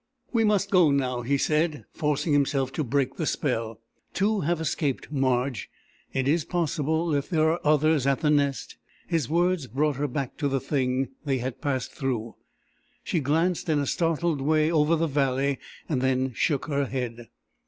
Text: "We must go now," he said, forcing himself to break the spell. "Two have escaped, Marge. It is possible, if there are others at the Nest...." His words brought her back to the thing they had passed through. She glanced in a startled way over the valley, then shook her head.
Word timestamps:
"We 0.33 0.43
must 0.43 0.71
go 0.71 0.89
now," 0.89 1.21
he 1.21 1.37
said, 1.37 1.85
forcing 1.93 2.33
himself 2.33 2.71
to 2.73 2.83
break 2.83 3.17
the 3.17 3.27
spell. 3.27 3.79
"Two 4.15 4.39
have 4.39 4.59
escaped, 4.59 5.11
Marge. 5.11 5.69
It 6.11 6.27
is 6.27 6.43
possible, 6.43 7.13
if 7.13 7.29
there 7.29 7.51
are 7.51 7.59
others 7.63 8.07
at 8.07 8.21
the 8.21 8.31
Nest...." 8.31 8.77
His 9.05 9.29
words 9.29 9.67
brought 9.67 9.97
her 9.97 10.07
back 10.07 10.37
to 10.37 10.47
the 10.47 10.59
thing 10.59 11.09
they 11.25 11.37
had 11.37 11.61
passed 11.61 11.91
through. 11.91 12.35
She 13.03 13.19
glanced 13.19 13.69
in 13.69 13.77
a 13.77 13.85
startled 13.85 14.41
way 14.41 14.71
over 14.71 14.95
the 14.95 15.05
valley, 15.05 15.59
then 15.87 16.33
shook 16.33 16.65
her 16.65 16.85
head. 16.87 17.27